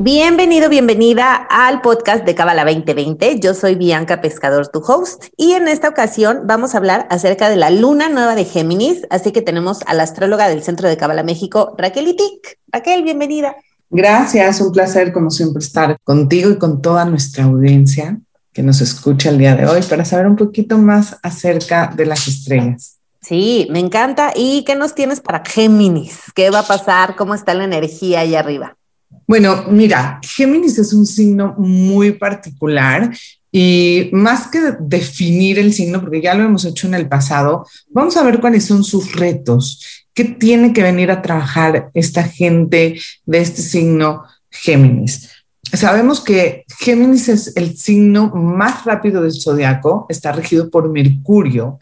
[0.00, 3.40] Bienvenido, bienvenida al podcast de Cábala 2020.
[3.40, 7.56] Yo soy Bianca Pescador, tu host, y en esta ocasión vamos a hablar acerca de
[7.56, 11.24] la luna nueva de Géminis, así que tenemos a la astróloga del Centro de Cábala
[11.24, 12.60] México, Raquel Itik.
[12.70, 13.56] Raquel, bienvenida.
[13.90, 18.20] Gracias, un placer como siempre estar contigo y con toda nuestra audiencia
[18.52, 22.28] que nos escucha el día de hoy para saber un poquito más acerca de las
[22.28, 22.98] estrellas.
[23.20, 24.30] Sí, me encanta.
[24.36, 26.20] ¿Y qué nos tienes para Géminis?
[26.36, 27.16] ¿Qué va a pasar?
[27.16, 28.77] ¿Cómo está la energía ahí arriba?
[29.26, 33.10] Bueno, mira, Géminis es un signo muy particular
[33.50, 38.16] y más que definir el signo, porque ya lo hemos hecho en el pasado, vamos
[38.16, 43.38] a ver cuáles son sus retos, qué tiene que venir a trabajar esta gente de
[43.38, 45.30] este signo Géminis.
[45.72, 51.78] Sabemos que Géminis es el signo más rápido del zodiaco, está regido por Mercurio,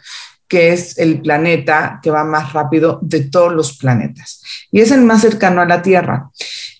[0.48, 5.02] que es el planeta que va más rápido de todos los planetas y es el
[5.02, 6.30] más cercano a la Tierra.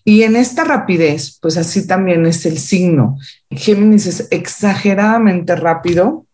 [0.09, 3.19] Y en esta rapidez, pues así también es el signo.
[3.51, 6.27] Géminis es exageradamente rápido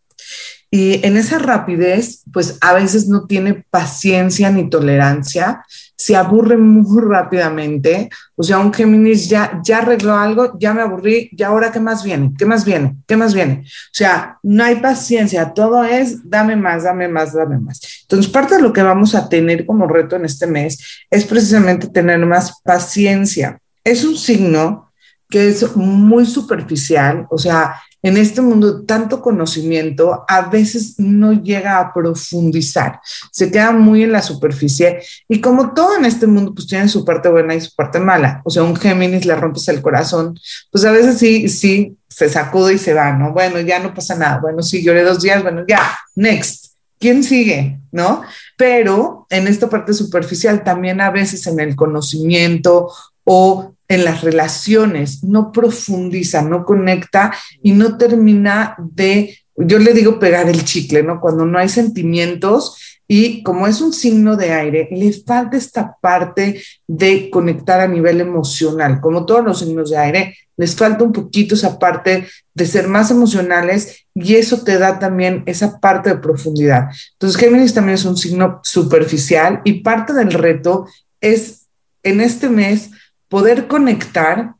[0.70, 5.64] y en esa rapidez, pues a veces no tiene paciencia ni tolerancia,
[5.96, 8.10] se aburre muy rápidamente.
[8.36, 12.04] O sea, un Géminis ya, ya arregló algo, ya me aburrí, y ahora qué más
[12.04, 13.64] viene, qué más viene, qué más viene.
[13.64, 17.80] O sea, no hay paciencia, todo es dame más, dame más, dame más.
[18.02, 21.88] Entonces, parte de lo que vamos a tener como reto en este mes es precisamente
[21.88, 24.92] tener más paciencia es un signo
[25.28, 31.78] que es muy superficial, o sea, en este mundo tanto conocimiento a veces no llega
[31.78, 36.66] a profundizar, se queda muy en la superficie y como todo en este mundo pues
[36.66, 39.80] tiene su parte buena y su parte mala, o sea, un Géminis le rompes el
[39.80, 40.38] corazón,
[40.70, 43.32] pues a veces sí, sí, se sacude y se va, ¿no?
[43.32, 46.72] Bueno, ya no pasa nada, bueno, sí, lloré dos días, bueno, ya, next.
[46.98, 47.80] ¿Quién sigue?
[47.90, 48.22] ¿No?
[48.56, 52.92] Pero en esta parte superficial también a veces en el conocimiento
[53.24, 57.30] o en las relaciones, no profundiza, no conecta
[57.62, 61.20] y no termina de, yo le digo pegar el chicle, ¿no?
[61.20, 66.62] Cuando no hay sentimientos y como es un signo de aire, le falta esta parte
[66.88, 68.98] de conectar a nivel emocional.
[69.02, 73.10] Como todos los signos de aire, les falta un poquito esa parte de ser más
[73.10, 76.88] emocionales y eso te da también esa parte de profundidad.
[77.12, 80.86] Entonces, Géminis también es un signo superficial y parte del reto
[81.20, 81.66] es
[82.02, 82.91] en este mes
[83.32, 84.56] poder conectar,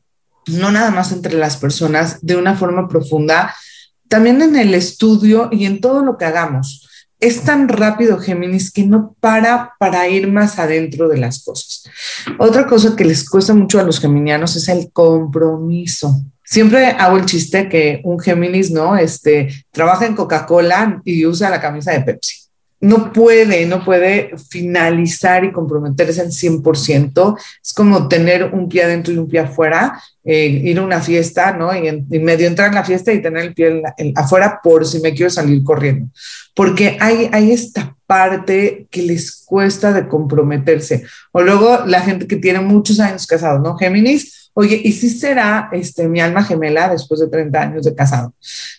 [0.46, 3.54] no nada más entre las personas, de una forma profunda,
[4.08, 6.88] también en el estudio y en todo lo que hagamos.
[7.20, 11.82] Es tan rápido, Géminis, que no para para ir más adentro de las cosas.
[12.38, 16.22] Otra cosa que les cuesta mucho a los geminianos es el compromiso.
[16.42, 18.96] Siempre hago el chiste que un Géminis, ¿no?
[18.96, 22.41] Este, trabaja en Coca-Cola y usa la camisa de Pepsi
[22.82, 27.38] no puede, no puede finalizar y comprometerse al 100%.
[27.62, 31.52] Es como tener un pie adentro y un pie afuera, eh, ir a una fiesta,
[31.52, 31.72] ¿no?
[31.72, 33.82] Y, medio entrar en la fiesta y tener el pie
[34.16, 36.10] afuera por si me quiero salir corriendo.
[36.56, 41.04] Porque hay, hay esta parte que les cuesta de comprometerse.
[41.30, 43.76] O luego la gente que tiene muchos años casados, ¿no?
[43.76, 48.34] Géminis, oye, ¿y si será este, mi alma gemela después de 30 años de casado?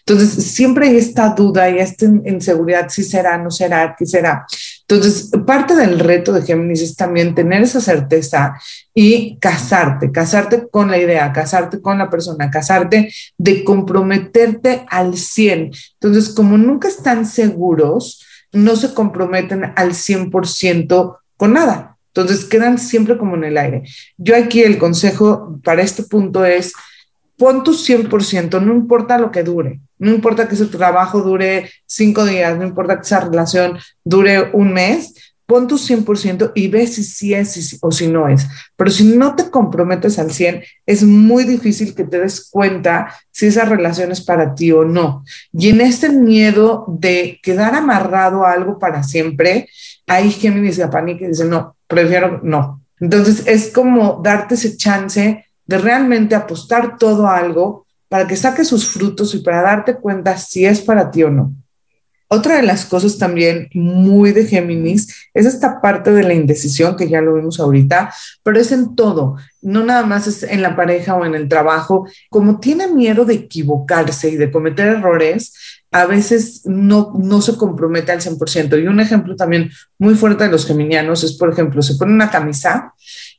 [0.05, 4.45] Entonces, siempre hay esta duda y esta inseguridad, si será, no será, qué será.
[4.87, 8.53] Entonces, parte del reto de Géminis es también tener esa certeza
[8.93, 15.71] y casarte, casarte con la idea, casarte con la persona, casarte de comprometerte al 100.
[15.99, 21.92] Entonces, como nunca están seguros, no se comprometen al 100% con nada.
[22.15, 23.83] Entonces quedan siempre como en el aire.
[24.17, 26.73] Yo aquí el consejo para este punto es,
[27.37, 32.25] pon tu 100%, no importa lo que dure, no importa que ese trabajo dure cinco
[32.25, 37.03] días, no importa que esa relación dure un mes, pon tu 100% y ve si
[37.03, 38.47] sí es o si no es.
[38.75, 43.47] Pero si no te comprometes al 100, es muy difícil que te des cuenta si
[43.47, 45.23] esa relación es para ti o no.
[45.51, 49.67] Y en este miedo de quedar amarrado a algo para siempre,
[50.07, 52.81] hay Géminis y Apani que dicen, no, prefiero no.
[52.99, 58.63] Entonces es como darte ese chance de realmente apostar todo a algo para que saque
[58.63, 61.53] sus frutos y para darte cuenta si es para ti o no.
[62.27, 67.07] Otra de las cosas también muy de Géminis es esta parte de la indecisión que
[67.07, 71.13] ya lo vimos ahorita, pero es en todo, no nada más es en la pareja
[71.13, 72.07] o en el trabajo.
[72.31, 78.11] Como tiene miedo de equivocarse y de cometer errores, a veces no, no se compromete
[78.11, 78.81] al 100%.
[78.81, 82.31] Y un ejemplo también muy fuerte de los geminianos es, por ejemplo, se pone una
[82.31, 82.93] camisa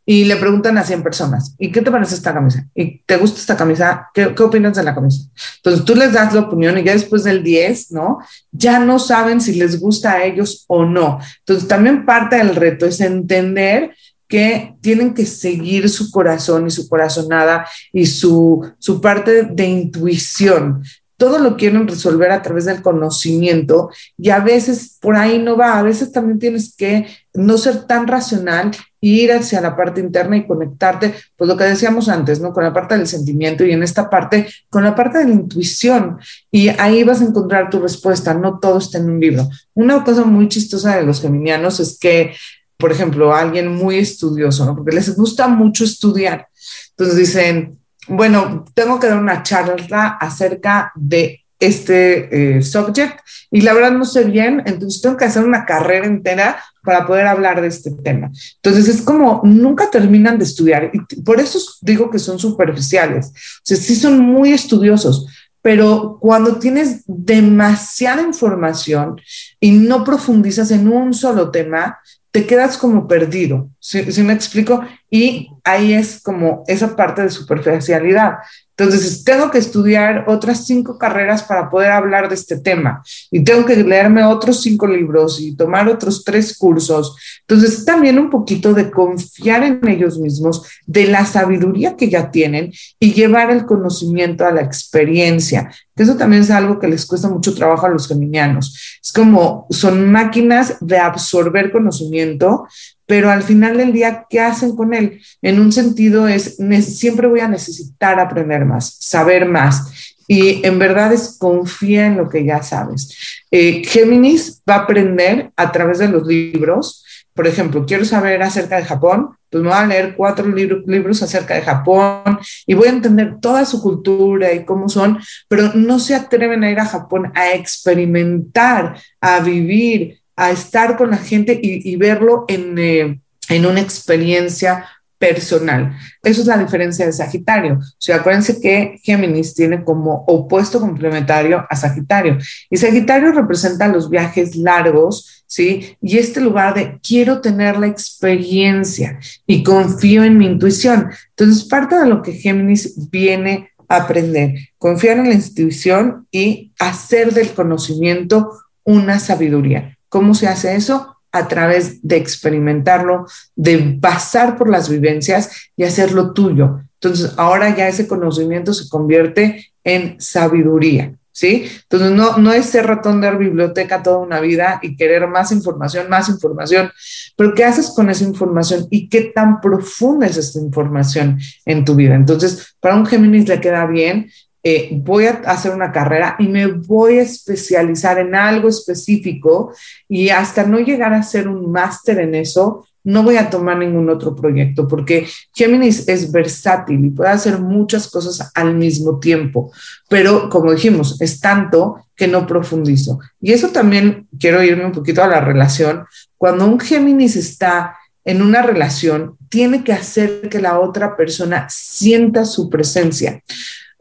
[0.06, 2.68] y le preguntan a 100 personas, ¿y qué te parece esta camisa?
[2.74, 4.08] ¿Y te gusta esta camisa?
[4.12, 5.28] ¿Qué, ¿Qué, opinas de la camisa?
[5.56, 8.18] Entonces tú les das la opinión y ya después del 10, ¿no?
[8.52, 11.18] Ya no saben si les gusta a ellos o no.
[11.40, 13.94] Entonces también parte del reto es entender
[14.28, 20.82] que tienen que seguir su corazón y su corazonada y su, su parte de intuición
[21.24, 23.88] todo lo quieren resolver a través del conocimiento
[24.18, 28.06] y a veces por ahí no va, a veces también tienes que no ser tan
[28.06, 32.52] racional ir hacia la parte interna y conectarte, pues lo que decíamos antes, ¿no?
[32.52, 36.18] Con la parte del sentimiento y en esta parte, con la parte de la intuición.
[36.50, 39.48] Y ahí vas a encontrar tu respuesta, no todo está en un libro.
[39.72, 42.34] Una cosa muy chistosa de los geminianos es que,
[42.76, 44.74] por ejemplo, alguien muy estudioso, ¿no?
[44.76, 46.48] Porque les gusta mucho estudiar.
[46.90, 47.78] Entonces dicen,
[48.08, 53.20] bueno, tengo que dar una charla acerca de este eh, subject
[53.50, 57.26] y la verdad no sé bien, entonces tengo que hacer una carrera entera para poder
[57.26, 58.30] hablar de este tema.
[58.56, 63.60] Entonces es como nunca terminan de estudiar y por eso digo que son superficiales, o
[63.62, 65.26] sea, sí son muy estudiosos,
[65.62, 69.18] pero cuando tienes demasiada información
[69.58, 71.98] y no profundizas en un solo tema,
[72.30, 74.84] te quedas como perdido, ¿sí, me explico?
[75.14, 78.38] Y ahí es como esa parte de superficialidad.
[78.76, 83.64] Entonces, tengo que estudiar otras cinco carreras para poder hablar de este tema y tengo
[83.64, 87.16] que leerme otros cinco libros y tomar otros tres cursos.
[87.42, 92.72] Entonces, también un poquito de confiar en ellos mismos, de la sabiduría que ya tienen
[92.98, 95.70] y llevar el conocimiento a la experiencia.
[95.94, 98.98] Eso también es algo que les cuesta mucho trabajo a los geminianos.
[99.00, 102.66] Es como son máquinas de absorber conocimiento,
[103.06, 105.20] pero al final del día, ¿qué hacen con él?
[105.42, 110.14] En un sentido es, siempre voy a necesitar aprender más, saber más.
[110.26, 113.42] Y en verdad es confía en lo que ya sabes.
[113.50, 117.04] Eh, Géminis va a aprender a través de los libros.
[117.34, 121.54] Por ejemplo, quiero saber acerca de Japón, pues me voy a leer cuatro libros acerca
[121.54, 126.14] de Japón y voy a entender toda su cultura y cómo son, pero no se
[126.14, 131.96] atreven a ir a Japón a experimentar, a vivir, a estar con la gente y,
[131.96, 134.84] verlo en, eh, en una experiencia
[135.18, 135.96] personal.
[136.22, 137.78] Eso es la diferencia de Sagitario.
[137.78, 142.36] O sea, acuérdense que Géminis tiene como opuesto complementario a Sagitario.
[142.68, 145.96] Y Sagitario representa los viajes largos, ¿sí?
[146.02, 151.10] Y este lugar de quiero tener la experiencia y confío en mi intuición.
[151.30, 157.32] Entonces, parte de lo que Géminis viene a aprender, confiar en la intuición y hacer
[157.32, 158.50] del conocimiento
[158.84, 159.93] una sabiduría.
[160.14, 161.16] ¿Cómo se hace eso?
[161.32, 163.26] A través de experimentarlo,
[163.56, 166.82] de pasar por las vivencias y hacerlo tuyo.
[167.00, 171.16] Entonces, ahora ya ese conocimiento se convierte en sabiduría.
[171.32, 171.68] ¿Sí?
[171.82, 176.08] Entonces, no, no es ser ratón de biblioteca toda una vida y querer más información,
[176.08, 176.92] más información,
[177.36, 181.96] pero ¿qué haces con esa información y qué tan profunda es esta información en tu
[181.96, 182.14] vida?
[182.14, 184.30] Entonces, para un Géminis le queda bien
[184.66, 189.74] eh, voy a hacer una carrera y me voy a especializar en algo específico
[190.08, 194.08] y hasta no llegar a ser un máster en eso, no voy a tomar ningún
[194.08, 199.70] otro proyecto porque Géminis es versátil y puede hacer muchas cosas al mismo tiempo,
[200.08, 203.18] pero como dijimos, es tanto que no profundizo.
[203.42, 206.06] Y eso también quiero irme un poquito a la relación.
[206.38, 212.46] Cuando un Géminis está en una relación, tiene que hacer que la otra persona sienta
[212.46, 213.42] su presencia.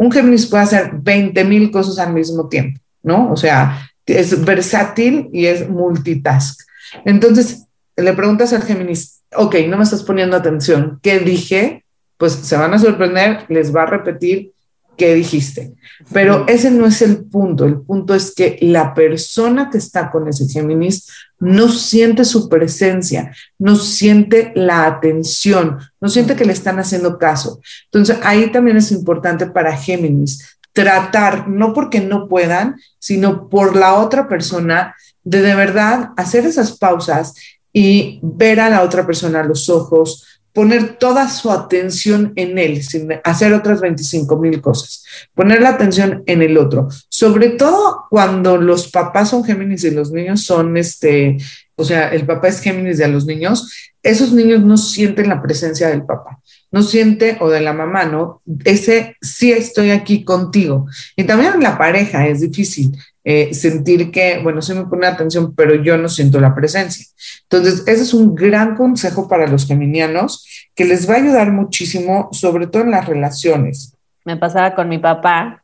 [0.03, 3.31] Un Géminis puede hacer 20 mil cosas al mismo tiempo, ¿no?
[3.31, 6.59] O sea, es versátil y es multitask.
[7.05, 11.85] Entonces, le preguntas al Géminis, ok, no me estás poniendo atención, ¿qué dije?
[12.17, 14.51] Pues se van a sorprender, les va a repetir
[14.97, 15.73] qué dijiste.
[16.11, 17.65] Pero ese no es el punto.
[17.65, 21.07] El punto es que la persona que está con ese Géminis
[21.39, 27.61] no siente su presencia, no siente la atención, no siente que le están haciendo caso.
[27.85, 33.95] Entonces, ahí también es importante para Géminis tratar, no porque no puedan, sino por la
[33.95, 37.35] otra persona, de de verdad hacer esas pausas
[37.71, 42.83] y ver a la otra persona a los ojos, poner toda su atención en él,
[42.83, 48.57] sin hacer otras 25 mil cosas, poner la atención en el otro, sobre todo cuando
[48.57, 51.37] los papás son Géminis y los niños son este,
[51.75, 55.87] o sea, el papá es Géminis de los niños, esos niños no sienten la presencia
[55.87, 56.39] del papá,
[56.71, 58.41] no siente o de la mamá, ¿no?
[58.65, 60.87] Ese sí estoy aquí contigo.
[61.15, 62.97] Y también en la pareja es difícil.
[63.25, 67.05] Eh, sentir que, bueno, se me pone atención, pero yo no siento la presencia.
[67.43, 72.29] Entonces, ese es un gran consejo para los geminianos que les va a ayudar muchísimo,
[72.33, 73.95] sobre todo en las relaciones.
[74.25, 75.63] Me pasaba con mi papá,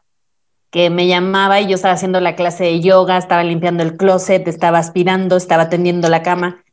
[0.71, 4.47] que me llamaba y yo estaba haciendo la clase de yoga, estaba limpiando el closet,
[4.47, 6.63] estaba aspirando, estaba tendiendo la cama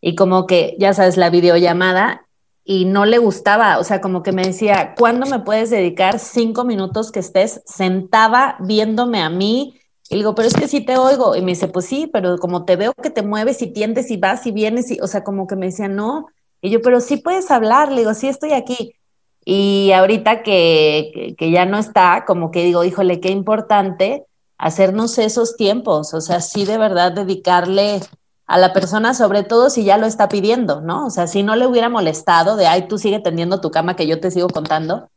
[0.00, 2.26] y como que, ya sabes, la videollamada
[2.64, 6.64] y no le gustaba, o sea, como que me decía, ¿cuándo me puedes dedicar cinco
[6.64, 9.80] minutos que estés sentada viéndome a mí?
[10.10, 11.36] Y digo, pero es que sí te oigo.
[11.36, 14.16] Y me dice, pues sí, pero como te veo que te mueves y tiendes y
[14.16, 16.28] vas y vienes, y, o sea, como que me decía, no.
[16.60, 18.94] Y yo, pero sí puedes hablar, le digo, sí estoy aquí.
[19.44, 24.26] Y ahorita que, que, ya no está, como que digo, híjole, qué importante
[24.58, 28.00] hacernos esos tiempos, o sea, sí de verdad dedicarle
[28.46, 31.06] a la persona, sobre todo si ya lo está pidiendo, ¿no?
[31.06, 34.06] O sea, si no le hubiera molestado de, ay, tú sigue tendiendo tu cama que
[34.06, 35.08] yo te sigo contando,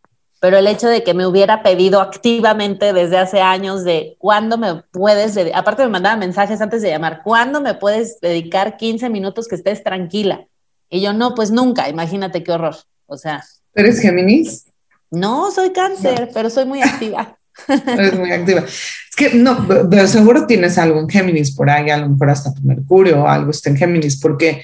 [0.41, 4.83] pero el hecho de que me hubiera pedido activamente desde hace años de cuándo me
[4.91, 9.53] puedes, aparte me mandaba mensajes antes de llamar, ¿cuándo me puedes dedicar 15 minutos que
[9.53, 10.47] estés tranquila?
[10.89, 13.43] Y yo, no, pues nunca, imagínate qué horror, o sea.
[13.75, 14.65] ¿Eres Géminis?
[15.11, 17.37] No, soy cáncer, pero soy muy activa.
[17.87, 18.63] Eres muy activa.
[19.11, 22.53] Es que no, de seguro tienes algo en Géminis por ahí, a lo mejor hasta
[22.53, 24.61] tu Mercurio o algo está en Géminis, porque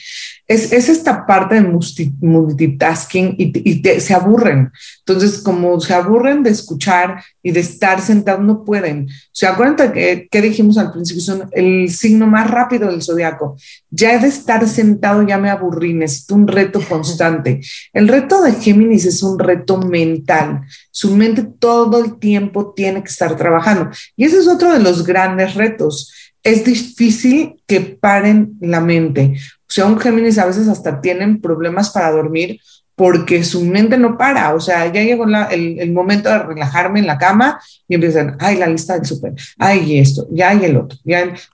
[0.48, 4.72] es, es esta parte de multitasking y, se aburren.
[5.00, 9.08] Entonces, como se aburren de escuchar y de estar sentados, no pueden.
[9.10, 13.58] O sea, acuérdate que, que dijimos al principio, son el signo más rápido del zodiaco.
[13.90, 17.60] Ya de estar sentado ya me aburrí, necesito un reto constante.
[17.92, 20.62] El reto de Géminis es un reto mental.
[20.92, 23.90] Su mente todo el tiempo tiene que estar trabajando.
[24.16, 26.12] Y es otro de los grandes retos
[26.48, 29.34] es difícil que paren la mente.
[29.62, 32.62] O sea, un Géminis a veces hasta tienen problemas para dormir
[32.96, 34.56] porque su mente no para.
[34.56, 38.68] O sea, ya llegó el, momento de relajarme en la cama y empiezan, ay, la
[38.68, 40.98] lista del súper, ay, esto, ya hay el otro.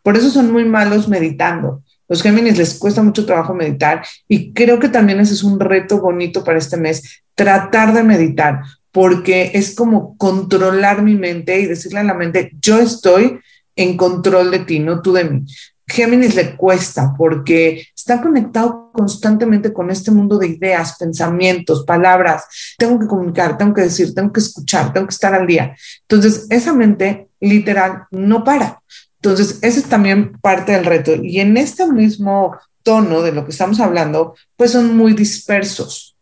[0.03, 1.81] Por eso son muy malos meditando.
[2.07, 5.99] Los Géminis les cuesta mucho trabajo meditar y creo que también ese es un reto
[5.99, 8.61] bonito para este mes, tratar de meditar,
[8.93, 13.39] porque es como controlar mi mente y decirle a la mente, yo estoy
[13.75, 15.45] en control de ti, no tú de mí.
[15.87, 22.45] Géminis le cuesta porque está conectado constantemente con este mundo de ideas, pensamientos, palabras.
[22.77, 25.75] Tengo que comunicar, tengo que decir, tengo que escuchar, tengo que estar al día.
[26.01, 28.79] Entonces, esa mente literal no para.
[29.15, 31.15] Entonces, ese es también parte del reto.
[31.15, 36.12] Y en este mismo tono de lo que estamos hablando, pues son muy dispersos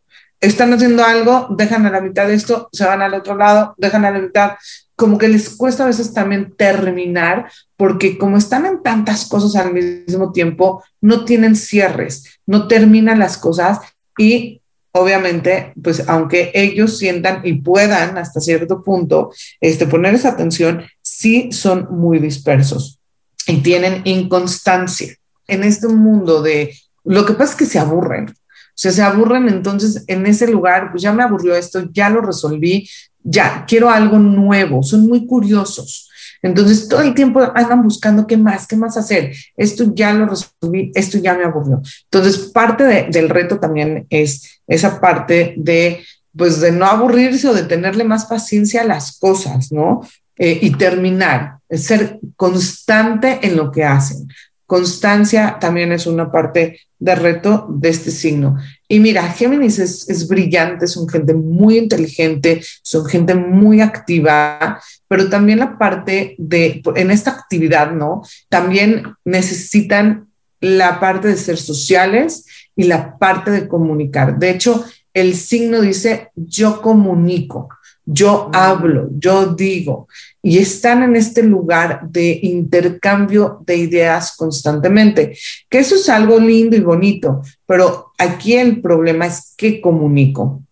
[0.41, 4.03] están haciendo algo, dejan a la mitad de esto, se van al otro lado, dejan
[4.05, 4.53] a la mitad,
[4.95, 9.73] como que les cuesta a veces también terminar, porque como están en tantas cosas al
[9.73, 13.79] mismo tiempo, no tienen cierres, no terminan las cosas
[14.17, 14.61] y
[14.93, 19.31] obviamente, pues aunque ellos sientan y puedan hasta cierto punto
[19.61, 22.99] este, poner esa atención, sí son muy dispersos
[23.47, 25.15] y tienen inconstancia.
[25.47, 28.33] En este mundo de, lo que pasa es que se aburren,
[28.75, 32.89] sea, se aburren entonces en ese lugar, pues ya me aburrió esto, ya lo resolví,
[33.23, 36.09] ya quiero algo nuevo, son muy curiosos.
[36.41, 39.33] Entonces todo el tiempo andan buscando qué más, qué más hacer.
[39.55, 41.81] Esto ya lo resolví, esto ya me aburrió.
[42.05, 46.03] Entonces parte del reto también es esa parte de,
[46.35, 50.01] pues de no aburrirse o de tenerle más paciencia a las cosas, ¿no?
[50.37, 54.27] Eh, y terminar, ser constante en lo que hacen.
[54.71, 58.55] Constancia también es una parte de reto de este signo.
[58.87, 65.29] Y mira, Géminis es, es, brillante, son gente muy inteligente, son gente muy activa, pero
[65.29, 68.21] también la parte de, en esta actividad, ¿no?
[68.47, 70.29] También necesitan
[70.61, 74.39] la parte de ser sociales y la parte de comunicar.
[74.39, 77.67] De hecho, el signo dice, yo comunico
[78.05, 80.07] yo hablo, yo digo,
[80.43, 85.37] y están en este lugar de intercambio de ideas constantemente,
[85.69, 90.63] que eso es algo lindo y bonito, pero aquí el problema es qué comunico,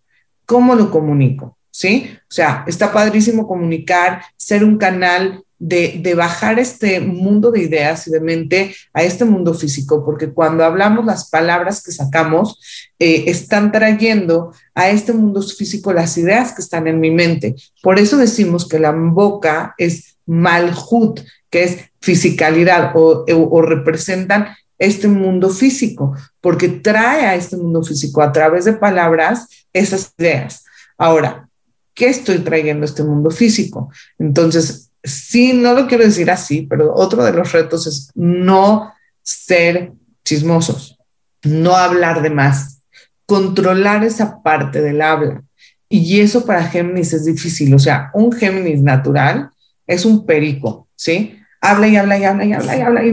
[0.44, 2.10] cómo lo comunico, ¿sí?
[2.14, 8.10] O sea, está padrísimo comunicar, ser un canal de, bajar este mundo de ideas y
[8.10, 12.58] de mente a este mundo físico, porque cuando hablamos las palabras que sacamos,
[12.98, 17.54] eh, están trayendo a este mundo físico las ideas que están en mi mente.
[17.82, 24.48] Por eso decimos que la boca es malhut, que es fisicalidad o, o representan
[24.78, 30.64] este mundo físico, porque trae a este mundo físico a través de palabras esas ideas.
[30.96, 31.48] Ahora,
[31.92, 33.90] ¿qué estoy trayendo a este mundo físico?
[34.18, 38.92] Entonces, sí, no lo quiero decir así, pero otro de los retos es no
[39.22, 39.92] ser
[40.24, 40.98] chismosos,
[41.42, 42.82] no hablar de más,
[43.26, 45.42] controlar esa parte del habla.
[45.88, 47.74] Y eso para Géminis es difícil.
[47.74, 49.50] O sea, un Géminis natural
[49.86, 51.36] es un perico, ¿sí?
[51.60, 53.04] Habla y habla y habla y habla y habla.
[53.04, 53.08] Y,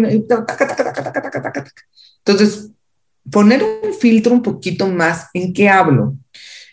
[2.25, 2.69] Entonces,
[3.31, 6.15] poner un filtro un poquito más en qué hablo.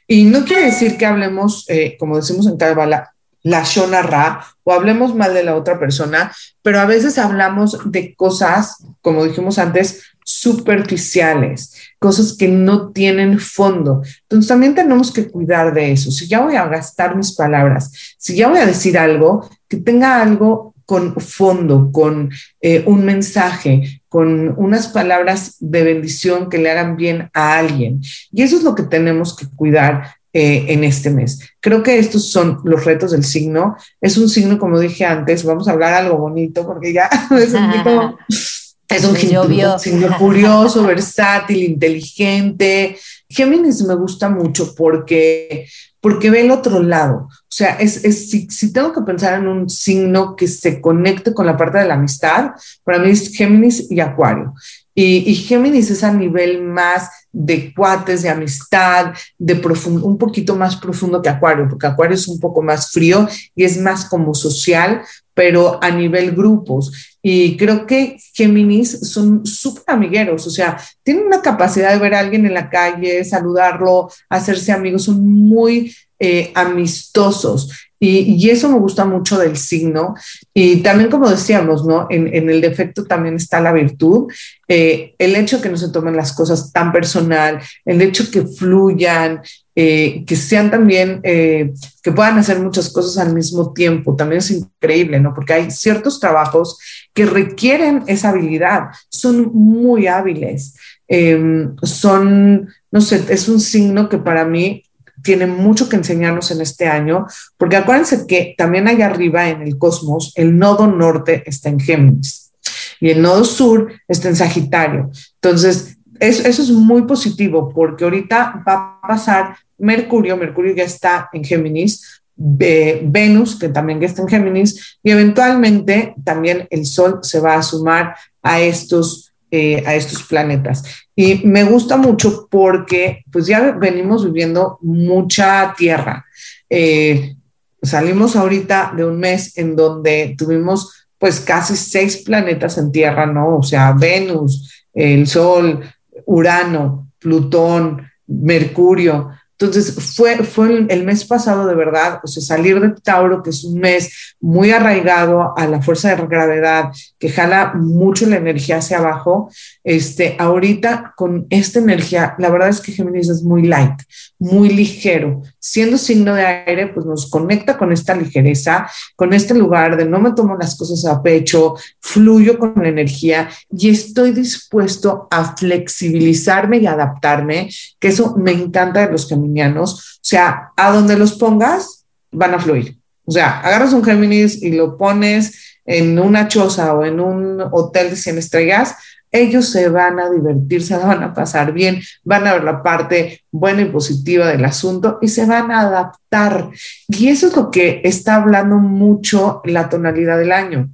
[0.06, 3.13] Y no quiere decir que hablemos, eh, como decimos en Kabbalah,
[3.44, 6.32] la Shona Ra o hablemos mal de la otra persona,
[6.62, 14.02] pero a veces hablamos de cosas, como dijimos antes, superficiales, cosas que no tienen fondo.
[14.22, 16.10] Entonces también tenemos que cuidar de eso.
[16.10, 20.22] Si ya voy a gastar mis palabras, si ya voy a decir algo, que tenga
[20.22, 26.96] algo con fondo, con eh, un mensaje, con unas palabras de bendición que le hagan
[26.96, 28.00] bien a alguien.
[28.32, 31.38] Y eso es lo que tenemos que cuidar eh, en este mes.
[31.60, 33.76] Creo que estos son los retos del signo.
[34.00, 37.54] Es un signo, como dije antes, vamos a hablar algo bonito porque ya es
[39.04, 42.98] un, un signo curioso, versátil, inteligente.
[43.28, 45.68] Géminis me gusta mucho porque,
[46.00, 47.28] porque ve el otro lado.
[47.30, 51.32] O sea, es, es si, si, tengo que pensar en un signo que se conecte
[51.32, 52.50] con la parte de la amistad,
[52.82, 54.52] para mí es Géminis y Acuario.
[54.94, 60.54] Y, y Géminis es a nivel más de cuates, de amistad, de profundo, un poquito
[60.54, 64.34] más profundo que Acuario, porque Acuario es un poco más frío y es más como
[64.34, 65.02] social,
[65.34, 67.16] pero a nivel grupos.
[67.20, 72.20] Y creo que Géminis son súper amigueros, o sea, tienen una capacidad de ver a
[72.20, 75.92] alguien en la calle, saludarlo, hacerse amigos, son muy
[76.24, 77.70] eh, amistosos.
[78.00, 80.14] Y, eso me gusta mucho del signo.
[80.54, 82.06] Y también, como decíamos, ¿no?
[82.08, 84.32] En, el defecto también está la virtud.
[84.68, 89.42] Eh, el hecho que no se tomen las cosas tan personal, el hecho que fluyan,
[89.76, 95.20] eh, que sean también, que puedan hacer muchas cosas al mismo tiempo, también es increíble,
[95.20, 95.34] ¿no?
[95.34, 96.78] Porque hay ciertos trabajos
[97.12, 100.74] que requieren esa habilidad, son muy hábiles,
[101.06, 104.84] em, son, no sé, es un signo que para mí
[105.24, 107.26] tiene mucho que enseñarnos en este año,
[107.56, 112.52] porque acuérdense que también allá arriba en el cosmos, el nodo norte está en Géminis
[113.00, 115.10] y el nodo sur está en Sagitario.
[115.42, 121.42] Entonces, eso, es muy positivo porque ahorita va a pasar Mercurio, Mercurio ya está en
[121.42, 127.62] Géminis, Venus, que también está en Géminis, y eventualmente también el Sol se va a
[127.62, 130.82] sumar a estos eh, a estos planetas.
[131.14, 136.26] Y me gusta mucho porque pues ya venimos viviendo mucha tierra.
[136.68, 137.36] Eh,
[137.80, 143.58] salimos ahorita de un mes en donde tuvimos pues casi seis planetas en tierra, ¿no?
[143.58, 145.88] O sea, Venus, el Sol,
[146.26, 149.30] Urano, Plutón, Mercurio.
[149.58, 153.64] Entonces, fue, fue el mes pasado de verdad, o sea, salir de Tauro, que es
[153.64, 158.98] un mes muy arraigado a la fuerza de gravedad, que jala mucho la energía hacia
[158.98, 159.50] abajo,
[159.82, 164.00] este, ahorita con esta energía, la verdad es que Géminis es muy light,
[164.38, 165.42] muy ligero.
[165.58, 170.18] Siendo signo de aire, pues nos conecta con esta ligereza, con este lugar de no
[170.18, 176.78] me tomo las cosas a pecho, fluyo con la energía y estoy dispuesto a flexibilizarme
[176.78, 179.94] y adaptarme, que eso me encanta de los geminianos.
[180.16, 182.98] O sea, a donde los pongas, van a fluir.
[183.24, 188.10] O sea, agarras un Géminis y lo pones en una choza o en un hotel
[188.10, 188.96] de 100 estrellas,
[189.30, 193.42] ellos se van a divertir, se van a pasar bien, van a ver la parte
[193.50, 196.70] buena y positiva del asunto y se van a adaptar.
[197.08, 200.90] Y eso es lo que está hablando mucho la tonalidad del año.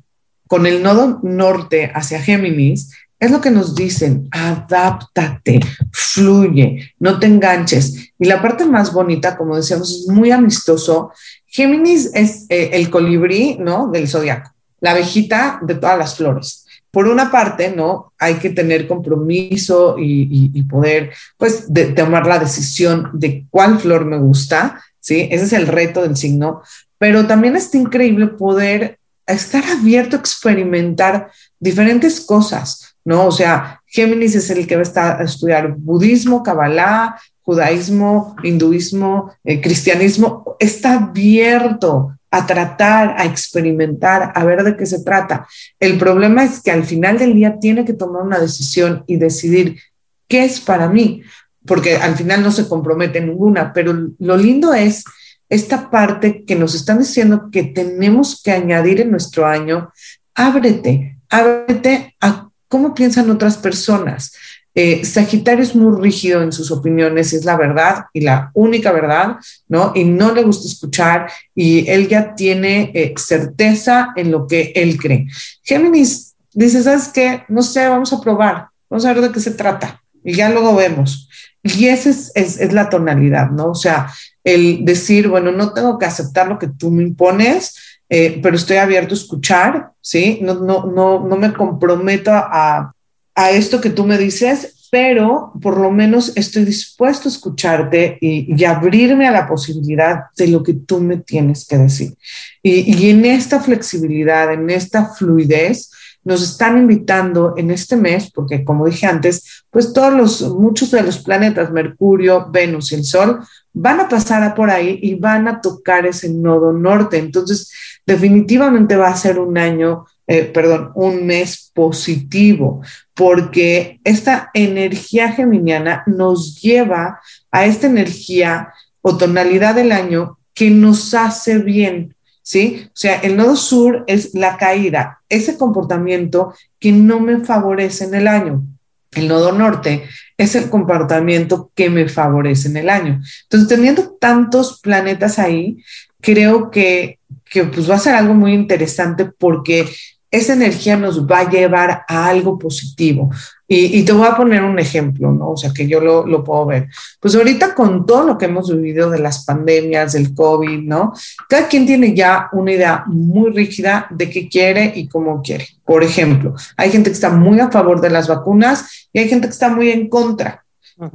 [0.49, 5.61] Con el nodo norte hacia Géminis, es lo que nos dicen, adáptate,
[5.93, 8.13] fluye, no te enganches.
[8.19, 11.13] Y la parte más bonita, como decíamos, es muy amistoso.
[11.47, 13.89] Géminis es eh, el colibrí, ¿no?
[13.89, 18.13] Del zodiaco, la abejita de todas las flores por una parte, ¿no?
[18.19, 24.83] Hay que tener compromiso y, poder, pues, tomar la decisión de cuál flor me gusta,
[24.99, 25.29] ¿sí?
[25.31, 26.63] Ese es el reto del signo,
[26.99, 31.31] pero también está increíble poder estar abierto a experimentar
[31.61, 33.27] diferentes cosas, ¿no?
[33.27, 39.33] O sea, Géminis es el que va a, estar a estudiar budismo, Kabbalah, judaísmo, hinduismo,
[39.45, 45.49] eh, cristianismo, está abierto a tratar, a experimentar, a ver de qué se trata.
[45.81, 49.81] El problema es que al final del día tiene que tomar una decisión y decidir
[50.29, 51.23] qué es para mí,
[51.67, 55.05] porque al final no se compromete ninguna, pero lo lindo es
[55.49, 59.93] esta parte que nos están diciendo que tenemos que añadir en nuestro año,
[60.35, 64.33] ábrete, ábrete a cómo piensan otras personas.
[64.77, 69.37] Eh, Sagitario es muy rígido en sus opiniones, es la verdad y la única verdad,
[69.69, 69.91] ¿no?
[69.97, 74.97] Y no le gusta escuchar y él ya tiene eh, certeza en lo que él
[74.97, 75.27] cree.
[75.65, 77.43] Géminis dice, ¿sabes qué?
[77.49, 80.77] No sé, vamos a probar, vamos a ver de qué se trata y ya luego
[80.77, 81.29] vemos.
[81.65, 83.71] Y esa es, es, la tonalidad, ¿no?
[83.71, 84.11] O sea,
[84.45, 88.79] el decir, bueno, no tengo que aceptar lo que tú me impones, eh, pero estoy
[88.79, 90.41] abierto a escuchar, ¿sí?
[90.43, 92.93] No, no, no, no me comprometo a,
[93.37, 98.65] a esto que tú me dices, pero por lo menos estoy dispuesto a escucharte y,
[98.65, 102.15] abrirme a la posibilidad de lo que tú me tienes que decir.
[102.63, 105.91] Y, y en esta flexibilidad, en esta fluidez,
[106.25, 111.03] nos están invitando en este mes, porque como dije antes, pues todos los, muchos de
[111.03, 113.41] los planetas, Mercurio, Venus y el Sol,
[113.73, 117.19] van a pasar por ahí y van a tocar ese nodo norte.
[117.19, 117.73] Entonces,
[118.07, 122.83] definitivamente va a ser un año, eh, perdón, un mes positivo,
[123.15, 131.15] porque esta energía geminiana nos lleva a esta energía o tonalidad del año que nos
[131.15, 132.15] hace bien,
[132.51, 132.83] ¿sí?
[132.89, 138.15] O sea, el nodo sur es la caída, ese comportamiento que no me favorece en
[138.17, 138.65] el año.
[139.13, 140.03] El nodo norte
[140.37, 143.21] es el comportamiento que me favorece en el año.
[143.45, 145.77] Entonces, teniendo tantos planetas ahí,
[146.21, 149.89] creo que, que pues va a ser algo muy interesante porque
[150.33, 153.31] esa energía nos va a llevar a algo positivo.
[153.73, 155.51] Y, te voy a poner un ejemplo, ¿no?
[155.51, 156.89] O sea, que yo lo, lo, puedo ver.
[157.21, 161.13] Pues ahorita con todo lo que hemos vivido de las pandemias, del COVID, ¿no?
[161.49, 165.69] Cada quien tiene ya una idea muy rígida de qué quiere y cómo quiere.
[165.85, 169.47] Por ejemplo, hay gente que está muy a favor de las vacunas y hay gente
[169.47, 170.65] que está muy en contra.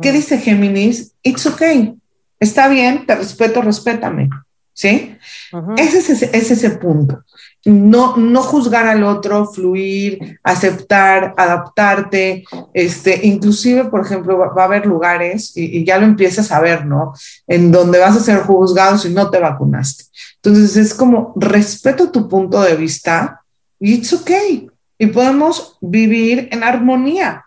[0.01, 1.11] ¿Qué dice Géminis?
[1.23, 1.93] It's okay.
[2.39, 4.29] Está bien, te respeto, respétame.
[4.71, 5.17] ¿Sí?
[5.77, 7.21] ese, es ese, es ese punto
[7.65, 14.85] no, no juzgar al otro, fluir, aceptar, adaptarte, este, inclusive, por ejemplo, va, a haber
[14.85, 17.13] lugares, y, ya lo empiezas a ver, ¿no?
[17.47, 20.05] En donde vas a ser juzgado si no te vacunaste.
[20.35, 23.41] Entonces es como, respeto tu punto de vista
[23.79, 24.69] y it's okay.
[24.99, 27.45] Y podemos vivir en armonía.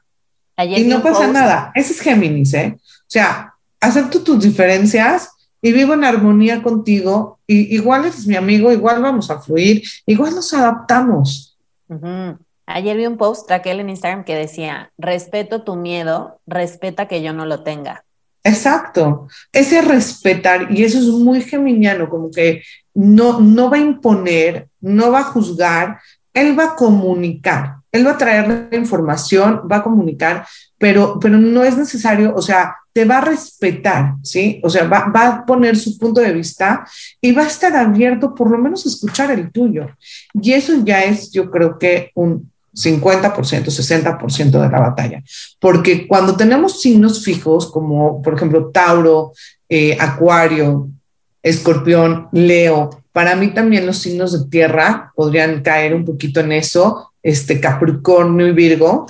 [0.59, 1.71] y no pasa nada.
[1.77, 2.77] Ese es Géminis, ¿eh?
[2.77, 8.73] O sea, acepto tus diferencias y vivo en armonía contigo, y igual es mi amigo,
[8.73, 11.59] igual vamos a fluir, igual nos adaptamos.
[12.67, 17.33] Ayer vi un post, Raquel, en Instagram que decía, respeto tu miedo, respeta que yo
[17.33, 18.05] no lo tenga.
[18.45, 22.63] Exacto, ese respetar, y eso es muy geminiano, como que
[22.95, 25.99] no, no va a imponer, no va a juzgar,
[26.33, 30.47] él va a comunicar, él va a traer la información, va a comunicar,
[30.79, 34.61] pero, pero no es necesario, o sea, te va a respetar, ¿sí?
[34.65, 36.85] O sea, va, a poner su punto de vista
[37.21, 39.87] y va a estar abierto por lo menos a escuchar el tuyo.
[40.35, 45.23] Y eso ya es, yo creo que un 50%, 60% de la batalla.
[45.61, 49.33] Porque cuando tenemos signos fijos, como por ejemplo Tauro,
[49.69, 50.89] eh, Acuario,
[51.43, 57.13] Escorpión, Leo, para mí también los signos de tierra podrían caer un poquito en eso,
[57.21, 59.09] este Capricornio y Virgo,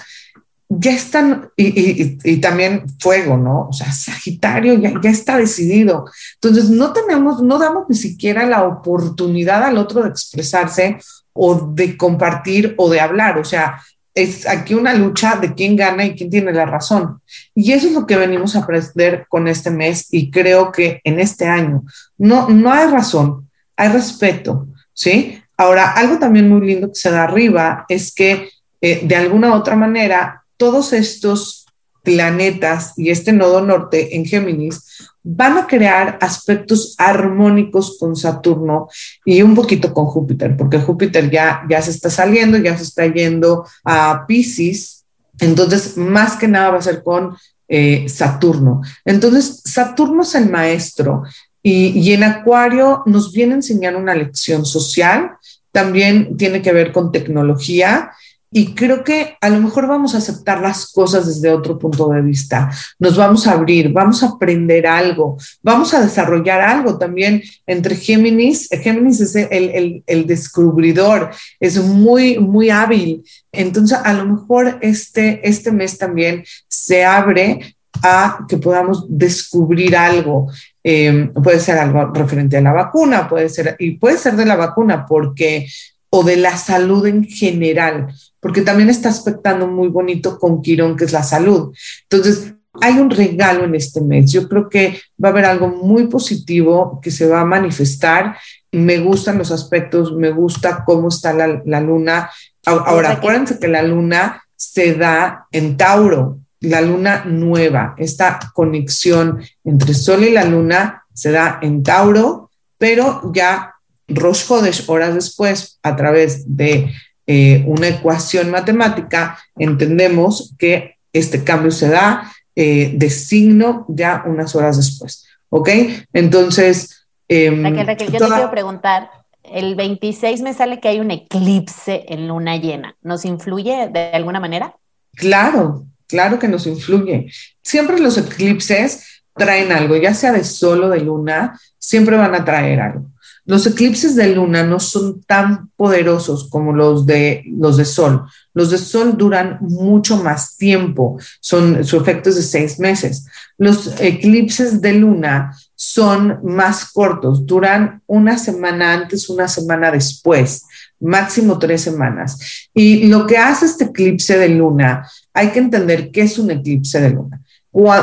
[0.66, 3.68] ya están, y, también fuego, ¿no?
[3.68, 6.06] O sea, Sagitario ya, ya, está decidido.
[6.36, 10.96] Entonces, no tenemos, no damos ni siquiera la oportunidad al otro de expresarse
[11.34, 13.36] o de compartir o de hablar.
[13.36, 13.82] O sea,
[14.14, 17.20] es aquí una lucha de quién gana y quién tiene la razón.
[17.54, 21.20] Y eso es lo que venimos a aprender con este mes y creo que en
[21.20, 21.82] este año
[22.16, 23.47] no, no hay razón,
[23.78, 25.40] hay respeto, ¿sí?
[25.56, 29.54] Ahora, algo también muy lindo que se da arriba es que eh, de alguna u
[29.54, 31.66] otra manera todos estos
[32.02, 38.88] planetas y este nodo norte en Géminis van a crear aspectos armónicos con Saturno
[39.24, 43.06] y un poquito con Júpiter, porque Júpiter ya, ya se está saliendo, ya se está
[43.06, 45.04] yendo a Pisces,
[45.38, 47.36] entonces más que nada va a ser con
[47.68, 48.80] eh, Saturno.
[49.04, 51.24] Entonces, Saturno es el maestro
[51.62, 55.32] y, y en Acuario nos viene a enseñar una lección social,
[55.72, 58.10] también tiene que ver con tecnología
[58.50, 62.22] y creo que a lo mejor vamos a aceptar las cosas desde otro punto de
[62.22, 67.94] vista, nos vamos a abrir, vamos a aprender algo, vamos a desarrollar algo también entre
[67.94, 68.68] Géminis.
[68.70, 73.22] Géminis es el, el, descubridor, es muy, muy hábil.
[73.52, 80.50] Entonces, a lo mejor este, este mes también se abre a que podamos descubrir algo.
[80.84, 84.56] Eh, puede ser algo referente a la vacuna, puede ser, y puede ser de la
[84.56, 85.66] vacuna, porque
[86.10, 88.08] o de la salud en general,
[88.40, 91.74] porque también está aspectando muy bonito con Quirón, que es la salud.
[92.04, 94.30] Entonces, hay un regalo en este mes.
[94.32, 98.36] Yo creo que va a haber algo muy positivo que se va a manifestar.
[98.72, 102.30] Me gustan los aspectos, me gusta cómo está la, luna.
[102.64, 109.94] Ahora, acuérdense que la luna se da en Tauro, la luna nueva, esta conexión entre
[109.94, 113.74] Sol y la luna se da en Tauro, pero ya
[114.08, 116.92] Rosh Hodesh, horas después, a través de
[117.26, 124.54] eh, una ecuación matemática, entendemos que este cambio se da eh, de signo ya unas
[124.56, 125.26] horas después.
[125.50, 125.68] ¿Ok?
[126.12, 127.06] Entonces...
[127.28, 129.10] Em, Raquel, Raquel, yo te quiero preguntar,
[129.44, 132.96] el 26 me sale que hay un eclipse en luna llena.
[133.02, 134.76] ¿Nos influye de alguna manera?
[135.14, 137.30] Claro, claro que nos influye.
[137.62, 142.44] Siempre los eclipses traen algo, ya sea de sol o de luna, siempre van a
[142.44, 143.06] traer algo.
[143.48, 148.26] Los eclipses de luna no son tan poderosos como los de, los de sol.
[148.52, 153.24] Los de sol duran mucho más tiempo, son, su efecto es de seis meses.
[153.56, 160.64] Los eclipses de luna son más cortos, duran una semana antes, una semana después,
[161.00, 162.68] máximo tres semanas.
[162.74, 167.00] Y lo que hace este eclipse de luna, hay que entender qué es un eclipse
[167.00, 167.40] de luna.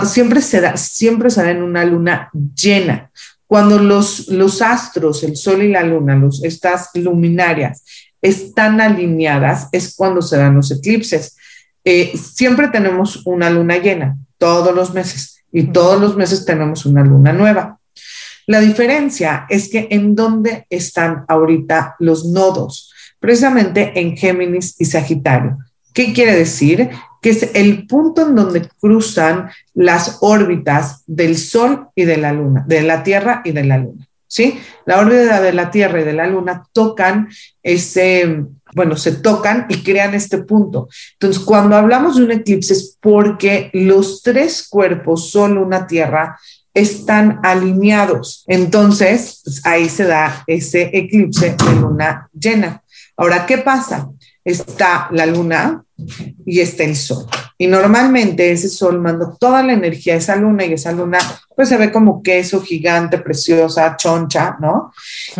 [0.05, 3.11] Siempre se da, siempre se da en una luna llena.
[3.45, 7.83] Cuando los, los astros, el sol y la luna, los, estas luminarias,
[8.21, 11.35] están alineadas, es cuando se dan los eclipses.
[11.83, 17.03] Eh, siempre tenemos una luna llena, todos los meses, y todos los meses tenemos una
[17.03, 17.79] luna nueva.
[18.47, 25.57] La diferencia es que en dónde están ahorita los nodos, precisamente en Géminis y Sagitario.
[25.95, 26.89] ¿Qué quiere decir?
[27.21, 32.65] Que es el punto en donde cruzan las órbitas del Sol y de la Luna,
[32.67, 34.05] de la Tierra y de la Luna.
[34.27, 34.59] ¿Sí?
[34.85, 37.29] La órbita de la Tierra y de la Luna tocan
[37.63, 40.89] ese, bueno, se tocan y crean este punto.
[41.13, 46.37] Entonces, cuando hablamos de un eclipse es porque los tres cuerpos, Sol, Luna, Tierra,
[46.73, 48.43] están alineados.
[48.47, 52.83] Entonces, pues, ahí se da ese eclipse de luna llena.
[53.15, 54.09] Ahora, ¿qué pasa?
[54.45, 55.83] Está la luna
[56.45, 57.25] y está el sol.
[57.57, 61.17] Y normalmente ese sol manda toda la energía a esa luna y esa luna
[61.55, 64.91] pues se ve como queso gigante, preciosa, choncha, ¿no?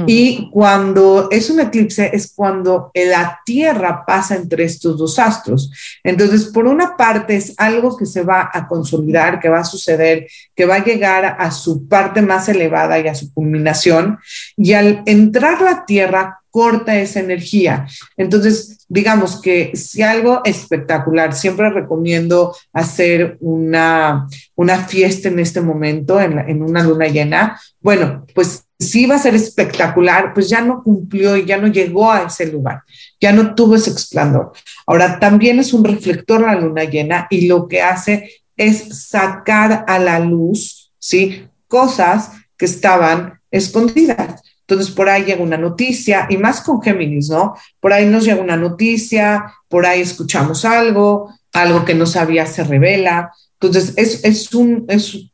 [0.07, 5.69] Y cuando es un eclipse es cuando la Tierra pasa entre estos dos astros.
[6.03, 10.27] Entonces, por una parte es algo que se va a consolidar, que va a suceder,
[10.55, 14.17] que va a llegar a su parte más elevada y a su culminación.
[14.55, 17.85] Y al entrar la Tierra corta esa energía.
[18.15, 26.17] Entonces, digamos que si algo espectacular, siempre recomiendo hacer una, una fiesta en este momento,
[26.17, 27.59] en, en una luna llena.
[27.81, 32.09] Bueno, pues si va a ser espectacular, pues ya no cumplió y ya no llegó
[32.09, 32.83] a ese lugar,
[33.19, 34.53] ya no tuvo ese esplendor.
[34.87, 39.99] Ahora, también es un reflector la luna llena y lo que hace es sacar a
[39.99, 41.49] la luz, ¿sí?
[41.67, 44.41] Cosas que estaban escondidas.
[44.67, 47.56] Entonces, por ahí llega una noticia, y más con Géminis, ¿no?
[47.80, 52.63] Por ahí nos llega una noticia, por ahí escuchamos algo, algo que no sabía se
[52.63, 53.32] revela.
[53.60, 54.88] Entonces, es, un,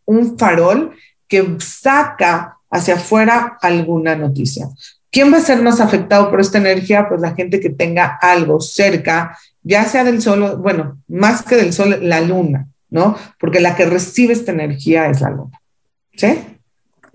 [0.06, 0.92] un farol
[1.30, 4.68] que saca hacia afuera alguna noticia.
[5.10, 7.08] ¿Quién va a ser más afectado por esta energía?
[7.08, 11.72] Pues la gente que tenga algo cerca, ya sea del sol, bueno, más que del
[11.72, 13.18] sol, la luna, ¿no?
[13.40, 15.62] Porque la que recibe esta energía es la luna.
[16.16, 16.38] ¿Sí?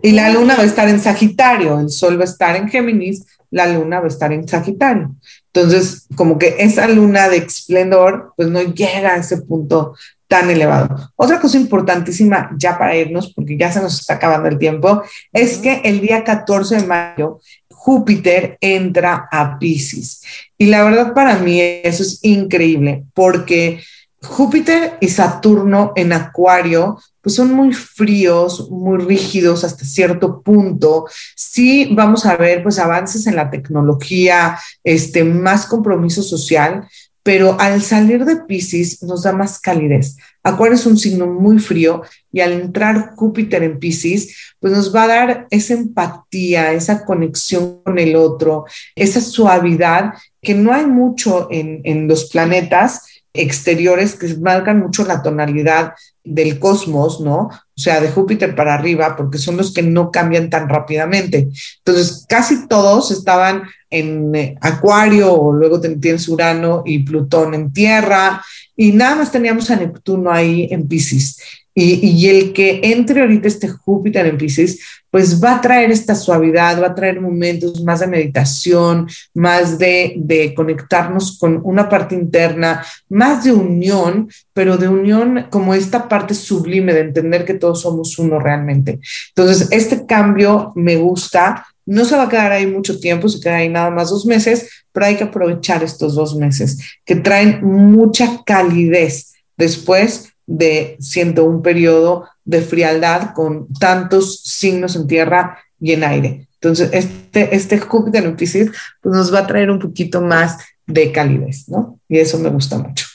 [0.03, 3.25] Y la luna va a estar en Sagitario, el sol va a estar en Géminis,
[3.51, 5.15] la luna va a estar en Sagitario.
[5.53, 9.95] Entonces, como que esa luna de esplendor, pues no llega a ese punto
[10.29, 11.13] tan elevado.
[11.17, 15.59] Otra cosa importantísima, ya para irnos, porque ya se nos está acabando el tiempo, es
[15.59, 20.23] que el día 14 de mayo Júpiter entra a Pisces.
[20.59, 23.81] Y la verdad para mí eso es increíble, porque
[24.27, 31.07] Júpiter y Saturno en Acuario pues son muy fríos, muy rígidos hasta cierto punto.
[31.35, 36.87] Sí vamos a ver pues avances en la tecnología, este, más compromiso social,
[37.25, 40.17] pero al salir de Pisces nos da más calidez.
[40.45, 45.03] Acuario es un signo muy frío y al entrar Júpiter en Pisces, pues nos va
[45.03, 51.49] a dar esa empatía, esa conexión con el otro, esa suavidad que no hay mucho
[51.51, 53.03] en, en los planetas
[53.39, 55.93] exteriores que marcan mucho la tonalidad
[56.25, 57.49] del cosmos, ¿no?
[57.49, 61.49] O sea, de Júpiter para arriba, porque son los que no cambian tan rápidamente.
[61.79, 68.43] Entonces, casi todos estaban en eh, Acuario, o luego tienes Urano y Plutón en Tierra,
[68.77, 71.39] y nada más teníamos a Neptuno ahí en Pisces.
[71.79, 76.83] Y, el que entre ahorita este Júpiter en Pisces, pues va a traer esta suavidad,
[76.83, 83.45] va a traer momentos más de meditación, más de, conectarnos con una parte interna, más
[83.45, 88.39] de unión, pero de unión como esta parte sublime de entender que todos somos uno
[88.39, 89.01] realmente.
[89.35, 91.67] Entonces, este cambio me gusta.
[91.85, 94.85] No se va a quedar ahí mucho tiempo, se queda ahí nada más dos meses,
[94.93, 99.35] pero hay que aprovechar estos dos meses que traen mucha calidez.
[99.57, 106.49] Después de siendo un periodo de frialdad con tantos signos en tierra y en aire.
[106.55, 108.71] Entonces, este, este Júpiter en Pisces
[109.03, 112.01] pues nos va a traer un poquito más de calidez, ¿no?
[112.09, 113.07] Y eso me gusta mucho.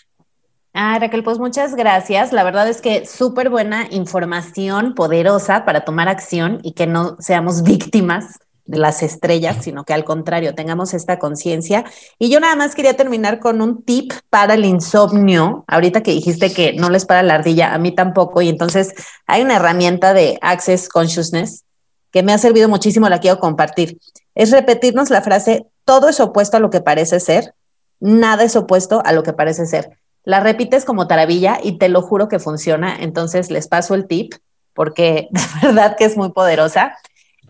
[0.74, 2.32] Ah, Raquel, pues muchas gracias.
[2.32, 7.64] La verdad es que súper buena información, poderosa para tomar acción y que no seamos
[7.64, 8.40] víctimas
[8.72, 11.86] de las estrellas, sino que al contrario, tengamos esta conciencia.
[12.18, 15.66] Y yo nada más quería terminar con un tip para el insomnio.
[15.68, 18.42] Ahorita que dijiste que no les para la ardilla, a mí tampoco.
[18.42, 18.94] Y entonces
[19.28, 21.66] hay una herramienta de Access Consciousness
[22.12, 24.00] que me ha servido muchísimo, la quiero compartir.
[24.34, 27.54] Es repetirnos la frase, todo es opuesto a lo que parece ser,
[28.00, 29.98] nada es opuesto a lo que parece ser.
[30.24, 32.96] La repites como taravilla y te lo juro que funciona.
[33.00, 34.34] Entonces les paso el tip
[34.74, 35.30] porque
[35.62, 36.98] de verdad que es muy poderosa.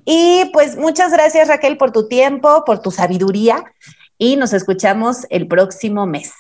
[0.06, 3.64] Y pues muchas gracias Raquel por tu tiempo, por tu sabiduría
[4.18, 6.32] y nos escuchamos el próximo mes.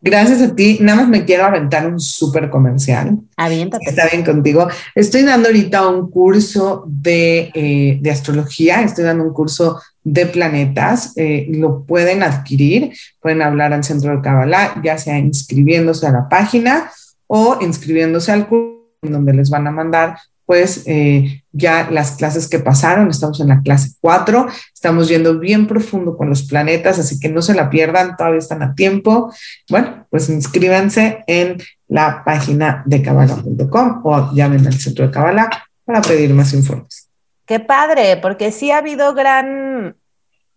[0.00, 0.78] Gracias a ti.
[0.82, 3.20] Nada más me quiero aventar un súper comercial.
[3.38, 3.88] Aviéntate.
[3.88, 4.68] Está bien contigo.
[4.94, 11.16] Estoy dando ahorita un curso de, eh, de astrología, estoy dando un curso de planetas.
[11.16, 16.28] Eh, lo pueden adquirir, pueden hablar al centro de Kabbalah, ya sea inscribiéndose a la
[16.28, 16.90] página
[17.26, 22.58] o inscribiéndose al curso donde les van a mandar pues eh, ya las clases que
[22.58, 27.28] pasaron, estamos en la clase 4, estamos yendo bien profundo con los planetas, así que
[27.28, 29.32] no se la pierdan, todavía están a tiempo.
[29.70, 35.48] Bueno, pues inscríbanse en la página de cabala.com o llamen al centro de Cabala
[35.84, 37.08] para pedir más informes.
[37.46, 39.96] Qué padre, porque sí ha habido gran,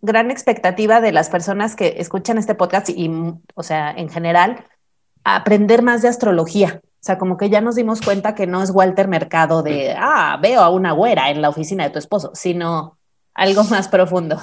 [0.00, 3.10] gran expectativa de las personas que escuchan este podcast y,
[3.54, 4.64] o sea, en general,
[5.24, 6.80] aprender más de astrología.
[7.00, 10.38] O sea, como que ya nos dimos cuenta que no es Walter Mercado de, ah,
[10.42, 12.98] veo a una güera en la oficina de tu esposo, sino
[13.34, 14.38] algo más profundo.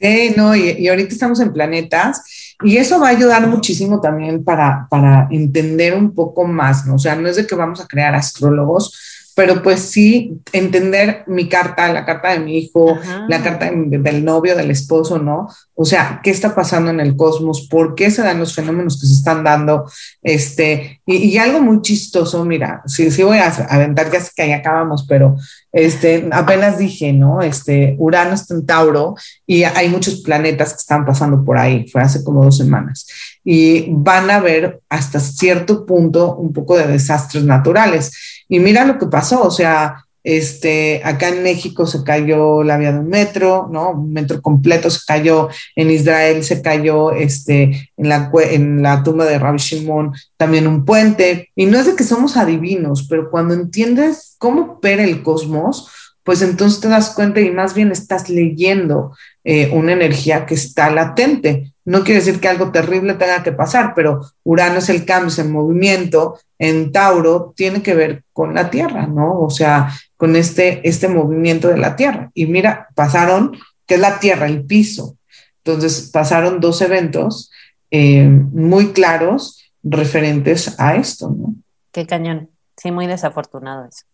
[0.00, 4.88] Sí, no, y, ahorita estamos en planetas y eso va a ayudar muchísimo también para,
[4.90, 6.96] para entender un poco más, ¿no?
[6.96, 11.48] O sea, no es de que vamos a crear astrólogos, pero pues sí entender mi
[11.48, 15.48] carta, la carta de mi hijo, la carta del novio, del esposo, ¿no?
[15.74, 17.66] O sea, ¿qué está pasando en el cosmos?
[17.68, 19.90] ¿Por qué se dan los fenómenos que se están dando?
[20.22, 24.52] Este, y, algo muy chistoso, mira, sí, sí voy a aventar, ya sé que ahí
[24.52, 25.36] acabamos, pero
[25.72, 27.42] este, apenas dije, ¿no?
[27.42, 29.16] Este, Urano está en Tauro
[29.46, 33.06] y hay muchos planetas que están pasando por ahí, fue hace como dos semanas,
[33.42, 38.12] y van a ver hasta cierto punto un poco de desastres naturales
[38.48, 42.92] y mira lo que pasó, o sea, este, acá en México se cayó la vía
[42.92, 43.90] de un metro, ¿no?
[43.90, 49.26] Un metro completo se cayó, en Israel se cayó este, en, la, en la tumba
[49.26, 51.50] de Rabbi Shimon también un puente.
[51.54, 55.88] Y no es de que somos adivinos, pero cuando entiendes cómo opera el cosmos,
[56.24, 60.90] pues entonces te das cuenta y más bien estás leyendo eh, una energía que está
[60.90, 61.74] latente.
[61.84, 65.38] No quiere decir que algo terrible tenga que pasar, pero Urano es el cambio, es
[65.38, 66.38] el movimiento.
[66.58, 69.38] En Tauro tiene que ver con la Tierra, ¿no?
[69.38, 72.30] O sea, con este, este movimiento de la Tierra.
[72.32, 73.52] Y mira, pasaron,
[73.86, 75.18] que es la Tierra, el piso.
[75.62, 77.50] Entonces pasaron dos eventos
[77.90, 81.54] eh, muy claros referentes a esto, ¿no?
[81.92, 82.50] Qué cañón.
[82.78, 84.04] Sí, muy desafortunado eso.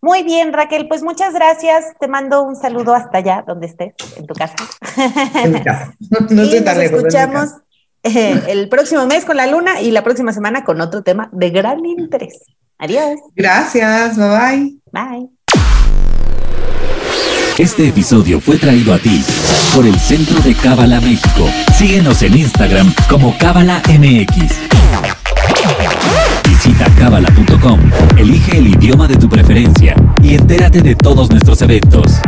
[0.00, 1.94] Muy bien, Raquel, pues muchas gracias.
[1.98, 4.54] Te mando un saludo hasta allá, donde estés, en tu casa.
[5.42, 5.94] En mi casa.
[6.30, 6.98] No estoy tan lejos.
[6.98, 7.50] Escuchamos
[8.02, 11.50] eh, el próximo mes con la luna y la próxima semana con otro tema de
[11.50, 12.42] gran interés.
[12.78, 13.18] Adiós.
[13.34, 14.80] Gracias, bye bye.
[14.92, 15.30] Bye.
[17.58, 19.24] Este episodio fue traído a ti
[19.74, 21.48] por el Centro de Cábala México.
[21.74, 24.52] Síguenos en Instagram como Cábala MX.
[26.66, 26.90] Visita
[28.16, 32.20] elige el idioma de tu preferencia y entérate de todos nuestros eventos.